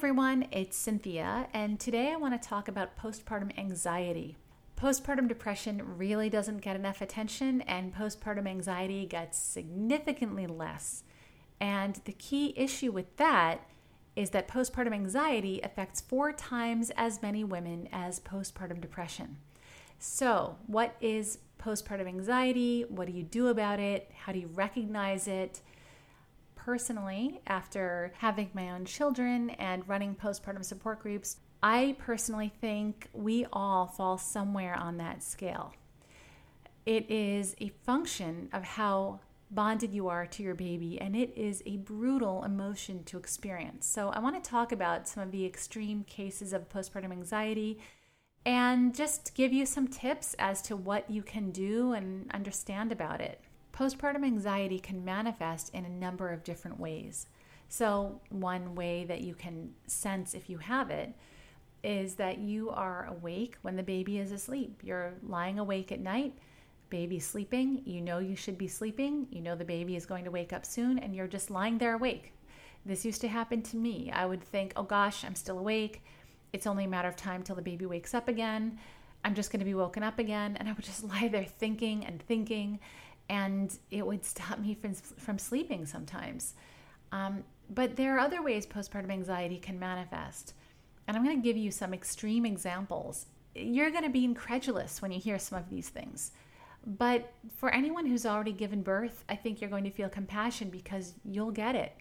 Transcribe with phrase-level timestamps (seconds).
[0.00, 4.38] everyone, it's Cynthia, and today I want to talk about postpartum anxiety.
[4.74, 11.02] Postpartum depression really doesn't get enough attention, and postpartum anxiety gets significantly less.
[11.60, 13.58] And the key issue with that
[14.16, 19.36] is that postpartum anxiety affects four times as many women as postpartum depression.
[19.98, 22.86] So, what is postpartum anxiety?
[22.88, 24.10] What do you do about it?
[24.16, 25.60] How do you recognize it?
[26.64, 33.46] Personally, after having my own children and running postpartum support groups, I personally think we
[33.50, 35.72] all fall somewhere on that scale.
[36.84, 39.20] It is a function of how
[39.50, 43.86] bonded you are to your baby, and it is a brutal emotion to experience.
[43.86, 47.78] So, I want to talk about some of the extreme cases of postpartum anxiety
[48.44, 53.22] and just give you some tips as to what you can do and understand about
[53.22, 53.40] it.
[53.80, 57.28] Postpartum anxiety can manifest in a number of different ways.
[57.70, 61.14] So, one way that you can sense if you have it
[61.82, 64.82] is that you are awake when the baby is asleep.
[64.82, 66.34] You're lying awake at night
[66.90, 70.30] baby sleeping, you know you should be sleeping, you know the baby is going to
[70.30, 72.34] wake up soon, and you're just lying there awake.
[72.84, 74.10] This used to happen to me.
[74.12, 76.02] I would think, oh gosh, I'm still awake.
[76.52, 78.78] It's only a matter of time till the baby wakes up again.
[79.24, 80.56] I'm just going to be woken up again.
[80.56, 82.80] And I would just lie there thinking and thinking,
[83.30, 86.54] and it would stop me from, from sleeping sometimes.
[87.12, 90.54] Um, but there are other ways postpartum anxiety can manifest.
[91.06, 93.26] And I'm going to give you some extreme examples.
[93.54, 96.32] You're going to be incredulous when you hear some of these things.
[96.84, 101.14] But for anyone who's already given birth, I think you're going to feel compassion because
[101.24, 101.92] you'll get it.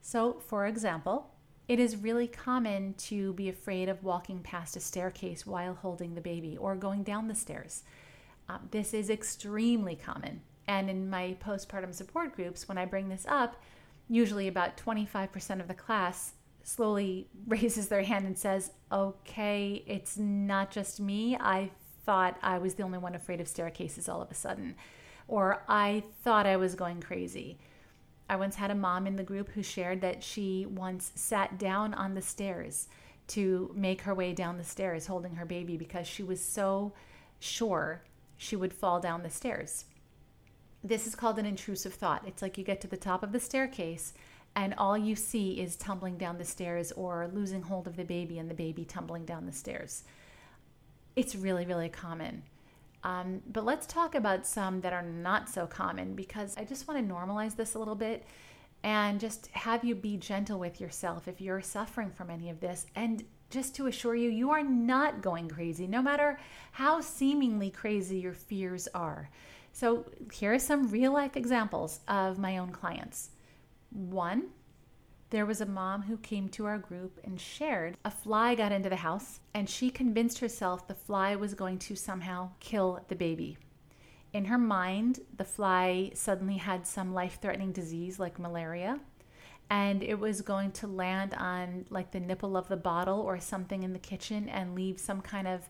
[0.00, 1.30] So, for example,
[1.66, 6.20] it is really common to be afraid of walking past a staircase while holding the
[6.20, 7.82] baby or going down the stairs.
[8.48, 10.40] Uh, this is extremely common.
[10.68, 13.56] And in my postpartum support groups, when I bring this up,
[14.08, 20.70] usually about 25% of the class slowly raises their hand and says, Okay, it's not
[20.70, 21.36] just me.
[21.36, 21.70] I
[22.04, 24.76] thought I was the only one afraid of staircases all of a sudden,
[25.26, 27.58] or I thought I was going crazy.
[28.28, 31.94] I once had a mom in the group who shared that she once sat down
[31.94, 32.88] on the stairs
[33.28, 36.92] to make her way down the stairs holding her baby because she was so
[37.38, 38.02] sure
[38.36, 39.86] she would fall down the stairs.
[40.84, 42.24] This is called an intrusive thought.
[42.26, 44.14] It's like you get to the top of the staircase
[44.54, 48.38] and all you see is tumbling down the stairs or losing hold of the baby
[48.38, 50.04] and the baby tumbling down the stairs
[51.16, 52.42] it's really, really common.
[53.02, 57.06] Um, but let's talk about some that are not so common because I just want
[57.06, 58.24] to normalize this a little bit
[58.82, 62.86] and just have you be gentle with yourself if you're suffering from any of this.
[62.94, 66.38] And just to assure you, you are not going crazy, no matter
[66.72, 69.30] how seemingly crazy your fears are.
[69.72, 73.30] So, here are some real life examples of my own clients.
[73.90, 74.48] One,
[75.30, 78.88] there was a mom who came to our group and shared a fly got into
[78.88, 83.58] the house, and she convinced herself the fly was going to somehow kill the baby.
[84.32, 89.00] In her mind, the fly suddenly had some life threatening disease like malaria,
[89.70, 93.82] and it was going to land on like the nipple of the bottle or something
[93.82, 95.68] in the kitchen and leave some kind of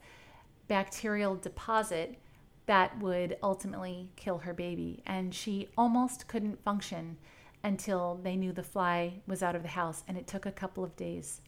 [0.68, 2.18] bacterial deposit
[2.66, 5.02] that would ultimately kill her baby.
[5.06, 7.16] And she almost couldn't function
[7.62, 10.84] until they knew the fly was out of the house, and it took a couple
[10.84, 11.40] of days.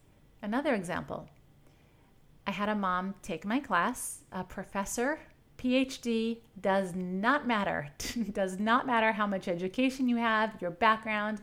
[0.42, 1.28] Another example
[2.47, 5.20] I had a mom take my class, a professor,
[5.59, 7.91] PhD, does not matter.
[8.32, 11.41] does not matter how much education you have, your background.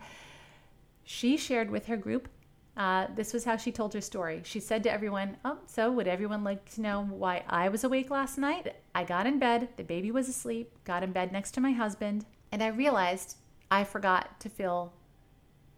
[1.05, 2.27] She shared with her group.
[2.75, 4.41] Uh, this was how she told her story.
[4.43, 8.09] She said to everyone, Oh, so would everyone like to know why I was awake
[8.09, 8.75] last night?
[8.93, 12.25] I got in bed, the baby was asleep, got in bed next to my husband,
[12.51, 13.37] and I realized
[13.71, 14.93] I forgot to fill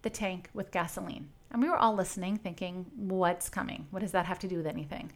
[0.01, 1.29] the tank with gasoline.
[1.51, 3.88] And we were all listening, thinking, what's coming?
[3.91, 5.11] What does that have to do with anything?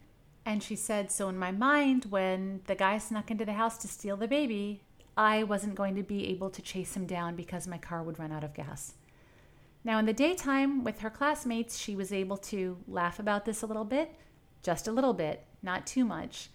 [0.45, 3.87] And she said, So in my mind, when the guy snuck into the house to
[3.87, 4.81] steal the baby,
[5.15, 8.31] I wasn't going to be able to chase him down because my car would run
[8.31, 8.93] out of gas.
[9.83, 13.67] Now, in the daytime with her classmates, she was able to laugh about this a
[13.67, 14.13] little bit,
[14.61, 16.49] just a little bit, not too much.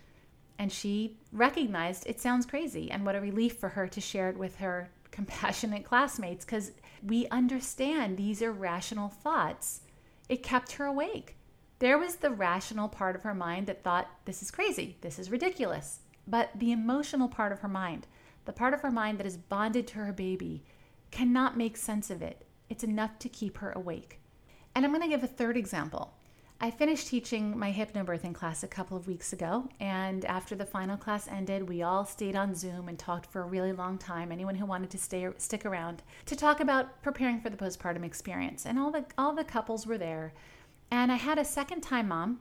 [0.58, 4.38] And she recognized it sounds crazy, and what a relief for her to share it
[4.38, 6.72] with her compassionate classmates because
[7.02, 9.80] we understand these are rational thoughts.
[10.28, 11.36] It kept her awake.
[11.78, 15.30] There was the rational part of her mind that thought, this is crazy, this is
[15.30, 16.00] ridiculous.
[16.26, 18.06] But the emotional part of her mind,
[18.44, 20.62] the part of her mind that is bonded to her baby,
[21.10, 22.45] cannot make sense of it.
[22.68, 24.20] It's enough to keep her awake.
[24.74, 26.12] And I'm going to give a third example.
[26.58, 30.96] I finished teaching my hypnobirthing class a couple of weeks ago, and after the final
[30.96, 34.32] class ended, we all stayed on Zoom and talked for a really long time.
[34.32, 38.64] Anyone who wanted to stay stick around to talk about preparing for the postpartum experience,
[38.64, 40.32] and all the all the couples were there,
[40.90, 42.40] And I had a second time mom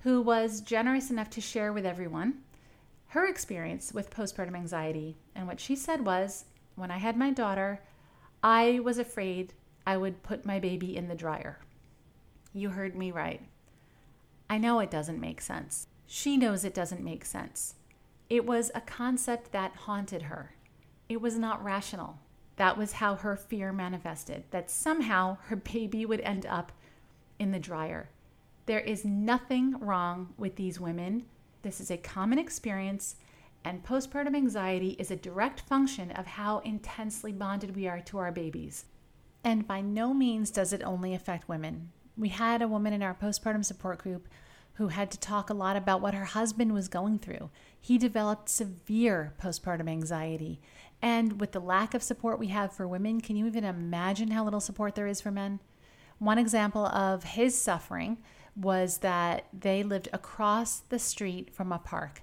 [0.00, 2.42] who was generous enough to share with everyone
[3.08, 5.16] her experience with postpartum anxiety.
[5.34, 6.44] And what she said was
[6.76, 7.82] when I had my daughter,
[8.42, 9.52] I was afraid
[9.86, 11.58] I would put my baby in the dryer.
[12.52, 13.42] You heard me right.
[14.48, 15.86] I know it doesn't make sense.
[16.06, 17.74] She knows it doesn't make sense.
[18.28, 20.54] It was a concept that haunted her.
[21.08, 22.18] It was not rational.
[22.56, 26.72] That was how her fear manifested that somehow her baby would end up
[27.38, 28.10] in the dryer.
[28.66, 31.24] There is nothing wrong with these women.
[31.62, 33.16] This is a common experience,
[33.64, 38.30] and postpartum anxiety is a direct function of how intensely bonded we are to our
[38.30, 38.84] babies.
[39.42, 41.92] And by no means does it only affect women.
[42.16, 44.28] We had a woman in our postpartum support group
[44.74, 47.50] who had to talk a lot about what her husband was going through.
[47.80, 50.60] He developed severe postpartum anxiety.
[51.02, 54.44] And with the lack of support we have for women, can you even imagine how
[54.44, 55.60] little support there is for men?
[56.18, 58.18] One example of his suffering
[58.54, 62.22] was that they lived across the street from a park.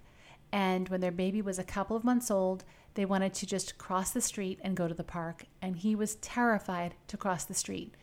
[0.52, 2.64] And when their baby was a couple of months old,
[2.94, 5.46] they wanted to just cross the street and go to the park.
[5.62, 7.94] And he was terrified to cross the street.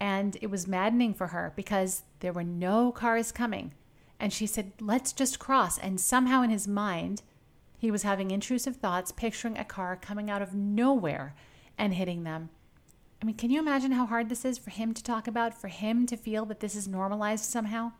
[0.00, 3.74] And it was maddening for her because there were no cars coming.
[4.20, 5.78] And she said, Let's just cross.
[5.78, 7.22] And somehow in his mind,
[7.78, 11.34] he was having intrusive thoughts, picturing a car coming out of nowhere
[11.76, 12.50] and hitting them.
[13.20, 15.68] I mean, can you imagine how hard this is for him to talk about, for
[15.68, 17.92] him to feel that this is normalized somehow?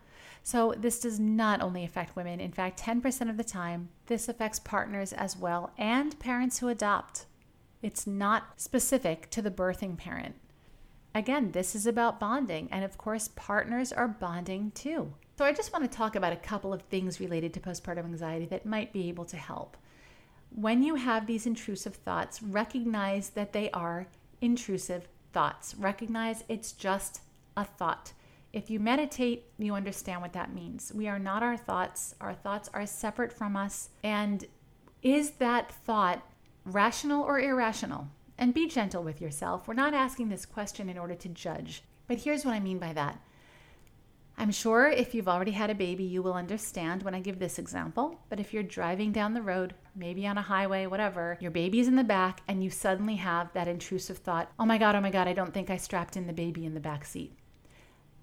[0.42, 2.40] So, this does not only affect women.
[2.40, 7.26] In fact, 10% of the time, this affects partners as well and parents who adopt.
[7.82, 10.36] It's not specific to the birthing parent.
[11.14, 15.12] Again, this is about bonding, and of course, partners are bonding too.
[15.36, 18.46] So, I just want to talk about a couple of things related to postpartum anxiety
[18.46, 19.76] that might be able to help.
[20.50, 24.06] When you have these intrusive thoughts, recognize that they are
[24.40, 25.74] intrusive thoughts.
[25.74, 27.20] Recognize it's just
[27.56, 28.12] a thought.
[28.52, 30.92] If you meditate, you understand what that means.
[30.94, 33.90] We are not our thoughts, our thoughts are separate from us.
[34.02, 34.44] And
[35.02, 36.22] is that thought
[36.64, 38.08] rational or irrational?
[38.38, 39.66] And be gentle with yourself.
[39.66, 41.82] We're not asking this question in order to judge.
[42.06, 43.20] But here's what I mean by that
[44.40, 47.58] I'm sure if you've already had a baby, you will understand when I give this
[47.58, 48.20] example.
[48.28, 51.96] But if you're driving down the road, maybe on a highway, whatever, your baby's in
[51.96, 55.26] the back, and you suddenly have that intrusive thought, oh my God, oh my God,
[55.26, 57.36] I don't think I strapped in the baby in the back seat.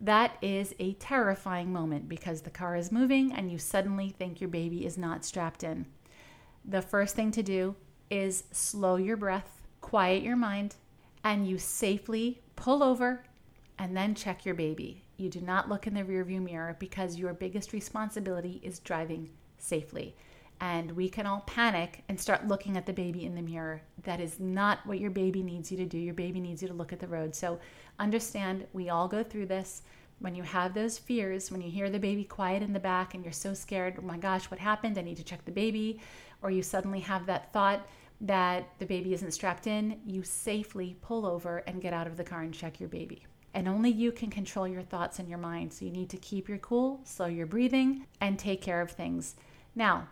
[0.02, 4.50] That is a terrifying moment because the car is moving and you suddenly think your
[4.50, 5.86] baby is not strapped in.
[6.66, 7.76] The first thing to do
[8.10, 10.76] is slow your breath, quiet your mind,
[11.24, 13.24] and you safely pull over
[13.80, 15.04] and then check your baby.
[15.18, 20.16] You do not look in the rearview mirror because your biggest responsibility is driving safely.
[20.62, 23.82] And we can all panic and start looking at the baby in the mirror.
[24.04, 25.98] That is not what your baby needs you to do.
[25.98, 27.36] Your baby needs you to look at the road.
[27.36, 27.60] So
[28.00, 29.82] understand we all go through this.
[30.20, 33.24] When you have those fears, when you hear the baby quiet in the back and
[33.24, 34.98] you're so scared, oh my gosh, what happened?
[34.98, 36.00] I need to check the baby.
[36.42, 37.86] Or you suddenly have that thought
[38.22, 42.24] that the baby isn't strapped in, you safely pull over and get out of the
[42.24, 43.24] car and check your baby.
[43.54, 45.74] And only you can control your thoughts and your mind.
[45.74, 49.36] So you need to keep your cool, slow your breathing, and take care of things.
[49.76, 50.08] Now,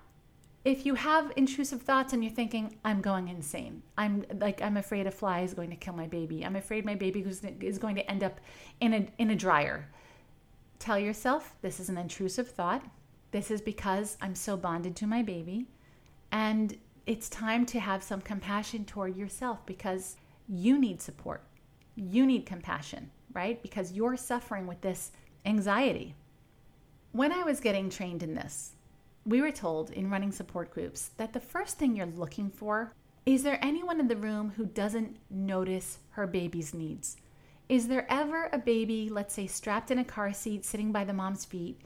[0.66, 5.08] if you have intrusive thoughts and you're thinking, I'm going insane, I'm like, I'm afraid
[5.08, 7.22] a fly is going to kill my baby, I'm afraid my baby
[7.62, 8.40] is going to end up
[8.80, 9.90] in a, in a dryer,
[10.80, 12.84] tell yourself this is an intrusive thought.
[13.32, 15.66] This is because I'm so bonded to my baby.
[16.32, 16.78] And
[17.08, 20.18] it's time to have some compassion toward yourself because
[20.48, 21.44] you need support.
[21.96, 23.62] You need compassion right?
[23.62, 25.12] Because you're suffering with this
[25.46, 26.16] anxiety.
[27.12, 28.74] When I was getting trained in this,
[29.26, 32.94] we were told in running support groups that the first thing you're looking for
[33.26, 37.16] is there anyone in the room who doesn't notice her baby's needs?
[37.70, 41.14] Is there ever a baby, let's say, strapped in a car seat, sitting by the
[41.14, 41.80] mom's feet,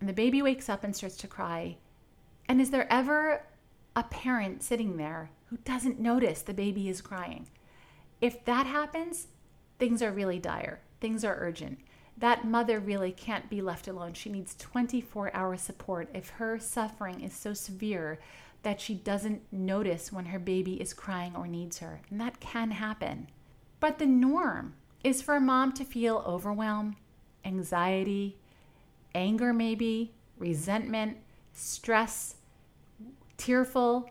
[0.00, 1.76] and the baby wakes up and starts to cry?
[2.48, 3.44] And is there ever
[3.94, 7.50] a parent sitting there who doesn't notice the baby is crying?
[8.22, 9.28] If that happens,
[9.78, 11.80] things are really dire, things are urgent.
[12.16, 14.14] That mother really can't be left alone.
[14.14, 18.20] She needs 24 hour support if her suffering is so severe
[18.62, 22.00] that she doesn't notice when her baby is crying or needs her.
[22.10, 23.28] And that can happen.
[23.80, 26.94] But the norm is for a mom to feel overwhelmed,
[27.44, 28.36] anxiety,
[29.14, 31.18] anger, maybe, resentment,
[31.52, 32.36] stress,
[33.36, 34.08] tearful,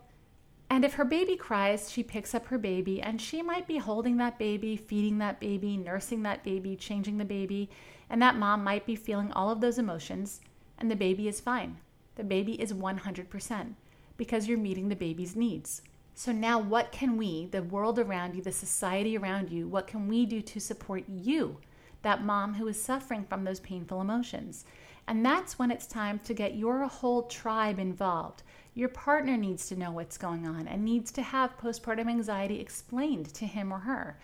[0.72, 4.16] and if her baby cries, she picks up her baby and she might be holding
[4.16, 7.68] that baby, feeding that baby, nursing that baby, changing the baby.
[8.08, 10.40] And that mom might be feeling all of those emotions
[10.78, 11.76] and the baby is fine.
[12.14, 13.74] The baby is 100%
[14.16, 15.82] because you're meeting the baby's needs.
[16.14, 20.08] So now, what can we, the world around you, the society around you, what can
[20.08, 21.58] we do to support you?
[22.02, 24.64] that mom who is suffering from those painful emotions.
[25.08, 28.42] And that's when it's time to get your whole tribe involved.
[28.74, 33.32] Your partner needs to know what's going on and needs to have postpartum anxiety explained
[33.34, 34.18] to him or her.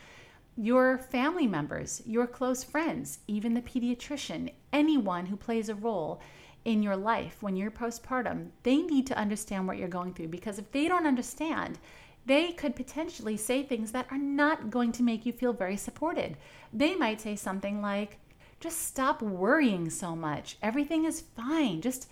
[0.56, 6.20] Your family members, your close friends, even the pediatrician, anyone who plays a role
[6.64, 10.58] in your life when you're postpartum, they need to understand what you're going through because
[10.58, 11.78] if they don't understand,
[12.26, 16.36] they could potentially say things that are not going to make you feel very supported.
[16.72, 18.18] They might say something like,
[18.60, 20.56] just stop worrying so much.
[20.62, 21.80] Everything is fine.
[21.80, 22.08] Just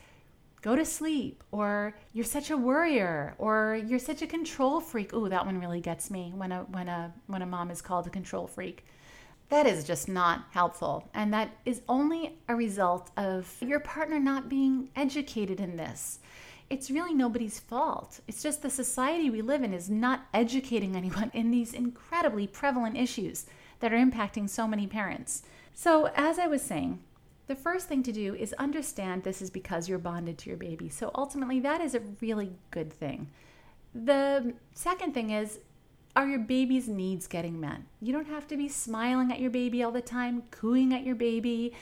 [0.63, 1.43] go to sleep.
[1.51, 3.35] Or you're such a worrier.
[3.39, 5.13] Or you're such a control freak.
[5.13, 8.07] Ooh, that one really gets me when a when a when a mom is called
[8.07, 8.85] a control freak.
[9.49, 11.09] That is just not helpful.
[11.15, 16.19] And that is only a result of your partner not being educated in this.
[16.69, 18.21] It's really nobody's fault.
[18.27, 22.97] It's just the society we live in is not educating anyone in these incredibly prevalent
[22.97, 23.47] issues
[23.79, 25.43] that are impacting so many parents.
[25.75, 27.05] So, as I was saying,
[27.47, 30.89] the first thing to do is understand this is because you're bonded to your baby.
[30.89, 33.31] So, ultimately, that is a really good thing.
[33.95, 35.61] The second thing is,
[36.17, 37.81] are your baby's needs getting met?
[38.01, 41.15] You don't have to be smiling at your baby all the time, cooing at your
[41.15, 41.75] baby,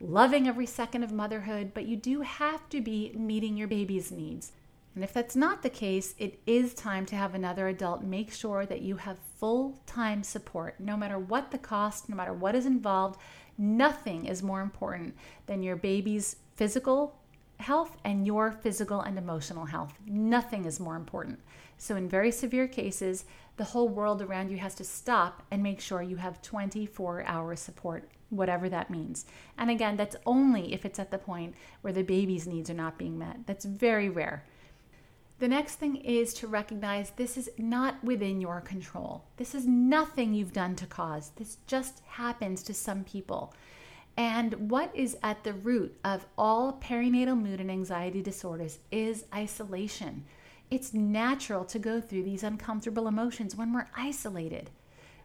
[0.00, 4.52] loving every second of motherhood, but you do have to be meeting your baby's needs.
[4.98, 8.66] And if that's not the case, it is time to have another adult make sure
[8.66, 12.66] that you have full time support, no matter what the cost, no matter what is
[12.66, 13.20] involved.
[13.56, 15.14] Nothing is more important
[15.46, 17.14] than your baby's physical
[17.60, 19.94] health and your physical and emotional health.
[20.04, 21.38] Nothing is more important.
[21.76, 23.24] So, in very severe cases,
[23.56, 27.54] the whole world around you has to stop and make sure you have 24 hour
[27.54, 29.26] support, whatever that means.
[29.56, 32.98] And again, that's only if it's at the point where the baby's needs are not
[32.98, 33.46] being met.
[33.46, 34.42] That's very rare.
[35.38, 39.24] The next thing is to recognize this is not within your control.
[39.36, 41.30] This is nothing you've done to cause.
[41.36, 43.54] This just happens to some people.
[44.16, 50.24] And what is at the root of all perinatal mood and anxiety disorders is isolation.
[50.72, 54.70] It's natural to go through these uncomfortable emotions when we're isolated.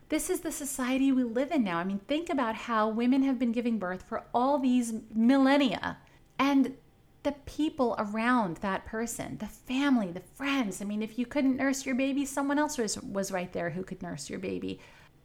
[0.09, 1.79] This is the society we live in now.
[1.79, 5.97] I mean, think about how women have been giving birth for all these millennia.
[6.37, 6.75] And
[7.23, 10.81] the people around that person, the family, the friends.
[10.81, 13.83] I mean, if you couldn't nurse your baby, someone else was, was right there who
[13.83, 14.79] could nurse your baby.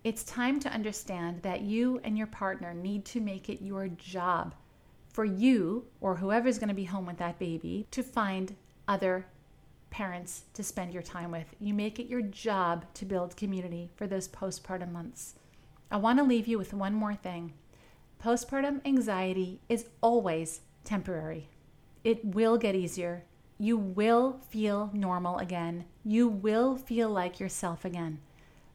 [0.05, 4.55] It's time to understand that you and your partner need to make it your job
[5.13, 8.55] for you or whoever's going to be home with that baby to find
[8.87, 9.27] other
[9.91, 11.47] parents to spend your time with.
[11.59, 15.35] You make it your job to build community for those postpartum months.
[15.91, 17.55] I want to leave you with one more thing
[18.23, 21.49] postpartum anxiety is always temporary.
[22.05, 23.25] It will get easier.
[23.59, 25.85] You will feel normal again.
[26.05, 28.21] You will feel like yourself again.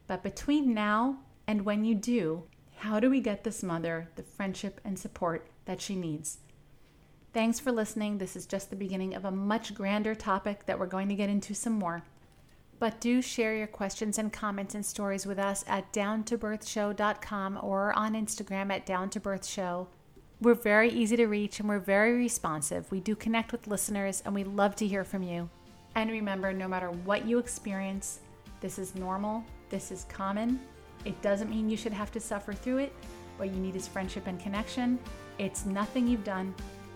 [0.06, 2.44] But between now and when you do,
[2.76, 6.38] how do we get this mother the friendship and support that she needs?
[7.32, 8.18] Thanks for listening.
[8.18, 11.30] This is just the beginning of a much grander topic that we're going to get
[11.30, 12.04] into some more.
[12.78, 18.14] But do share your questions and comments and stories with us at downtobirthshow.com or on
[18.14, 19.86] Instagram at downtobirthshow.
[20.44, 22.90] We're very easy to reach and we're very responsive.
[22.92, 25.48] We do connect with listeners and we love to hear from you.
[25.94, 28.20] And remember, no matter what you experience,
[28.60, 30.60] this is normal, this is common.
[31.06, 32.92] It doesn't mean you should have to suffer through it.
[33.38, 34.98] What you need is friendship and connection.
[35.38, 36.54] It's nothing you've done,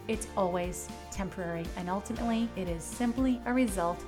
[0.09, 1.65] it's always temporary.
[1.79, 4.05] And ultimately, it is simply a result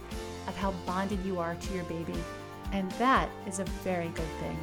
[0.48, 2.18] of how bonded you are to your baby.
[2.72, 4.58] And that is a very good thing.